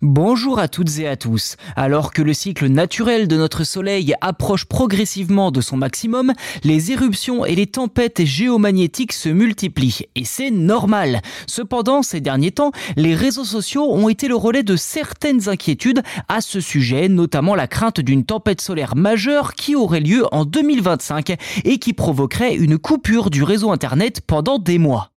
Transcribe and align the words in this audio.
Bonjour 0.00 0.60
à 0.60 0.68
toutes 0.68 1.00
et 1.00 1.08
à 1.08 1.16
tous. 1.16 1.56
Alors 1.74 2.12
que 2.12 2.22
le 2.22 2.32
cycle 2.32 2.68
naturel 2.68 3.26
de 3.26 3.36
notre 3.36 3.64
Soleil 3.64 4.14
approche 4.20 4.64
progressivement 4.64 5.50
de 5.50 5.60
son 5.60 5.76
maximum, 5.76 6.34
les 6.62 6.92
éruptions 6.92 7.44
et 7.44 7.56
les 7.56 7.66
tempêtes 7.66 8.24
géomagnétiques 8.24 9.12
se 9.12 9.28
multiplient. 9.28 10.06
Et 10.14 10.24
c'est 10.24 10.52
normal. 10.52 11.20
Cependant, 11.48 12.04
ces 12.04 12.20
derniers 12.20 12.52
temps, 12.52 12.70
les 12.94 13.16
réseaux 13.16 13.42
sociaux 13.42 13.92
ont 13.92 14.08
été 14.08 14.28
le 14.28 14.36
relais 14.36 14.62
de 14.62 14.76
certaines 14.76 15.48
inquiétudes 15.48 16.04
à 16.28 16.42
ce 16.42 16.60
sujet, 16.60 17.08
notamment 17.08 17.56
la 17.56 17.66
crainte 17.66 17.98
d'une 18.00 18.24
tempête 18.24 18.60
solaire 18.60 18.94
majeure 18.94 19.54
qui 19.54 19.74
aurait 19.74 19.98
lieu 19.98 20.26
en 20.30 20.44
2025 20.44 21.34
et 21.64 21.78
qui 21.80 21.92
provoquerait 21.92 22.54
une 22.54 22.78
coupure 22.78 23.30
du 23.30 23.42
réseau 23.42 23.72
Internet 23.72 24.20
pendant 24.24 24.60
des 24.60 24.78
mois. 24.78 25.10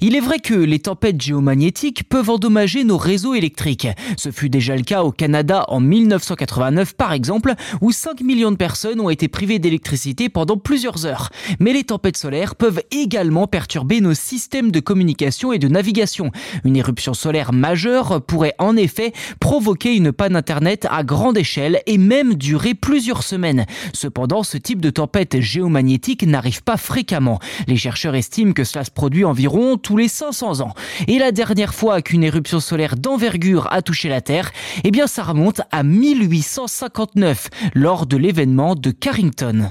Il 0.00 0.14
est 0.14 0.20
vrai 0.20 0.38
que 0.38 0.54
les 0.54 0.78
tempêtes 0.78 1.20
géomagnétiques 1.20 2.08
peuvent 2.08 2.30
endommager 2.30 2.84
nos 2.84 2.98
réseaux 2.98 3.34
électriques. 3.34 3.88
Ce 4.16 4.30
fut 4.30 4.48
déjà 4.48 4.76
le 4.76 4.82
cas 4.82 5.02
au 5.02 5.10
Canada 5.10 5.64
en 5.66 5.80
1989 5.80 6.94
par 6.94 7.12
exemple, 7.12 7.54
où 7.80 7.90
5 7.90 8.20
millions 8.20 8.52
de 8.52 8.56
personnes 8.56 9.00
ont 9.00 9.10
été 9.10 9.26
privées 9.26 9.58
d'électricité 9.58 10.28
pendant 10.28 10.56
plusieurs 10.56 11.04
heures. 11.04 11.30
Mais 11.58 11.72
les 11.72 11.82
tempêtes 11.82 12.16
solaires 12.16 12.54
peuvent 12.54 12.80
également 12.92 13.48
perturber 13.48 14.00
nos 14.00 14.14
systèmes 14.14 14.70
de 14.70 14.78
communication 14.78 15.52
et 15.52 15.58
de 15.58 15.66
navigation. 15.66 16.30
Une 16.62 16.76
éruption 16.76 17.12
solaire 17.12 17.52
majeure 17.52 18.24
pourrait 18.24 18.54
en 18.60 18.76
effet 18.76 19.12
provoquer 19.40 19.96
une 19.96 20.12
panne 20.12 20.36
Internet 20.36 20.86
à 20.92 21.02
grande 21.02 21.38
échelle 21.38 21.80
et 21.86 21.98
même 21.98 22.34
durer 22.34 22.74
plusieurs 22.74 23.24
semaines. 23.24 23.66
Cependant, 23.94 24.44
ce 24.44 24.58
type 24.58 24.80
de 24.80 24.90
tempête 24.90 25.40
géomagnétique 25.40 26.22
n'arrive 26.22 26.62
pas 26.62 26.76
fréquemment. 26.76 27.40
Les 27.66 27.76
chercheurs 27.76 28.14
estiment 28.14 28.52
que 28.52 28.62
cela 28.62 28.84
se 28.84 28.92
produit 28.92 29.24
environ 29.24 29.76
tous 29.88 29.96
les 29.96 30.08
500 30.08 30.60
ans. 30.60 30.74
Et 31.06 31.18
la 31.18 31.32
dernière 31.32 31.72
fois 31.72 32.02
qu'une 32.02 32.22
éruption 32.22 32.60
solaire 32.60 32.94
d'envergure 32.94 33.72
a 33.72 33.80
touché 33.80 34.10
la 34.10 34.20
Terre, 34.20 34.50
eh 34.84 34.90
bien 34.90 35.06
ça 35.06 35.22
remonte 35.22 35.62
à 35.70 35.82
1859 35.82 37.48
lors 37.74 38.04
de 38.04 38.18
l'événement 38.18 38.74
de 38.74 38.90
Carrington. 38.90 39.70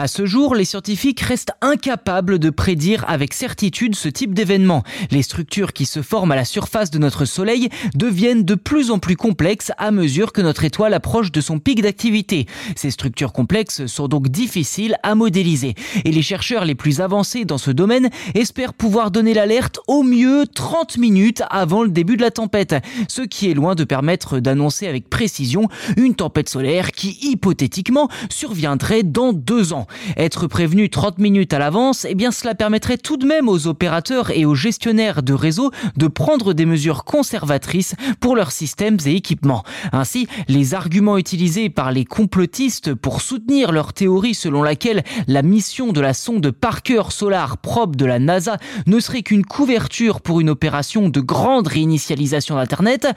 À 0.00 0.08
ce 0.08 0.24
jour, 0.24 0.54
les 0.54 0.64
scientifiques 0.64 1.20
restent 1.20 1.52
incapables 1.60 2.38
de 2.38 2.48
prédire 2.48 3.04
avec 3.06 3.34
certitude 3.34 3.94
ce 3.94 4.08
type 4.08 4.32
d'événement. 4.32 4.82
Les 5.10 5.20
structures 5.20 5.74
qui 5.74 5.84
se 5.84 6.00
forment 6.00 6.32
à 6.32 6.36
la 6.36 6.46
surface 6.46 6.90
de 6.90 6.98
notre 6.98 7.26
Soleil 7.26 7.68
deviennent 7.94 8.42
de 8.42 8.54
plus 8.54 8.90
en 8.90 8.98
plus 8.98 9.16
complexes 9.16 9.72
à 9.76 9.90
mesure 9.90 10.32
que 10.32 10.40
notre 10.40 10.64
étoile 10.64 10.94
approche 10.94 11.30
de 11.32 11.42
son 11.42 11.58
pic 11.58 11.82
d'activité. 11.82 12.46
Ces 12.76 12.90
structures 12.90 13.34
complexes 13.34 13.84
sont 13.84 14.08
donc 14.08 14.28
difficiles 14.28 14.96
à 15.02 15.14
modéliser. 15.14 15.74
Et 16.06 16.12
les 16.12 16.22
chercheurs 16.22 16.64
les 16.64 16.74
plus 16.74 17.02
avancés 17.02 17.44
dans 17.44 17.58
ce 17.58 17.70
domaine 17.70 18.08
espèrent 18.32 18.72
pouvoir 18.72 19.10
donner 19.10 19.34
l'alerte 19.34 19.80
au 19.86 20.02
mieux 20.02 20.46
30 20.46 20.96
minutes 20.96 21.42
avant 21.50 21.82
le 21.82 21.90
début 21.90 22.16
de 22.16 22.22
la 22.22 22.30
tempête, 22.30 22.74
ce 23.06 23.20
qui 23.20 23.50
est 23.50 23.54
loin 23.54 23.74
de 23.74 23.84
permettre 23.84 24.38
d'annoncer 24.40 24.86
avec 24.86 25.10
précision 25.10 25.68
une 25.98 26.14
tempête 26.14 26.48
solaire 26.48 26.92
qui 26.92 27.18
hypothétiquement 27.20 28.08
surviendrait 28.30 29.02
dans 29.02 29.34
deux 29.34 29.74
ans. 29.74 29.86
Être 30.16 30.46
prévenu 30.46 30.90
30 30.90 31.18
minutes 31.18 31.52
à 31.52 31.58
l'avance, 31.58 32.06
eh 32.08 32.14
bien 32.14 32.30
cela 32.30 32.54
permettrait 32.54 32.98
tout 32.98 33.16
de 33.16 33.26
même 33.26 33.48
aux 33.48 33.66
opérateurs 33.66 34.30
et 34.30 34.44
aux 34.44 34.54
gestionnaires 34.54 35.22
de 35.22 35.32
réseau 35.32 35.70
de 35.96 36.06
prendre 36.06 36.52
des 36.52 36.66
mesures 36.66 37.04
conservatrices 37.04 37.94
pour 38.20 38.36
leurs 38.36 38.52
systèmes 38.52 38.98
et 39.06 39.14
équipements. 39.14 39.64
Ainsi, 39.92 40.26
les 40.48 40.74
arguments 40.74 41.18
utilisés 41.18 41.70
par 41.70 41.92
les 41.92 42.04
complotistes 42.04 42.94
pour 42.94 43.20
soutenir 43.20 43.72
leur 43.72 43.92
théorie 43.92 44.34
selon 44.34 44.62
laquelle 44.62 45.02
la 45.26 45.42
mission 45.42 45.92
de 45.92 46.00
la 46.00 46.14
sonde 46.14 46.50
Parker 46.50 47.04
Solar 47.10 47.58
Probe 47.58 47.96
de 47.96 48.04
la 48.04 48.18
NASA 48.18 48.56
ne 48.86 49.00
serait 49.00 49.22
qu'une 49.22 49.44
couverture 49.44 50.20
pour 50.20 50.40
une 50.40 50.50
opération 50.50 51.08
de 51.08 51.20
grande 51.20 51.68
réinitialisation 51.68 52.56
d'Internet, 52.56 53.08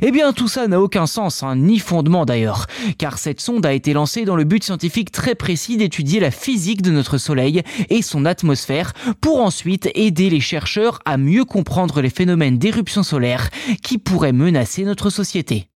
eh 0.00 0.10
bien 0.10 0.32
tout 0.32 0.48
ça 0.48 0.68
n'a 0.68 0.80
aucun 0.80 1.06
sens, 1.06 1.42
hein, 1.42 1.56
ni 1.56 1.78
fondement 1.78 2.24
d'ailleurs, 2.24 2.66
car 2.98 3.18
cette 3.18 3.40
sonde 3.40 3.66
a 3.66 3.72
été 3.72 3.92
lancée 3.92 4.24
dans 4.24 4.36
le 4.36 4.44
but 4.44 4.62
scientifique 4.64 5.12
très 5.12 5.34
précis 5.34 5.76
d'étudier 5.76 6.11
la 6.20 6.30
physique 6.30 6.82
de 6.82 6.90
notre 6.90 7.18
Soleil 7.18 7.62
et 7.90 8.02
son 8.02 8.24
atmosphère 8.24 8.92
pour 9.20 9.40
ensuite 9.40 9.88
aider 9.94 10.30
les 10.30 10.40
chercheurs 10.40 10.98
à 11.04 11.16
mieux 11.16 11.44
comprendre 11.44 12.00
les 12.00 12.10
phénomènes 12.10 12.58
d'éruption 12.58 13.02
solaire 13.02 13.50
qui 13.82 13.98
pourraient 13.98 14.32
menacer 14.32 14.84
notre 14.84 15.10
société. 15.10 15.71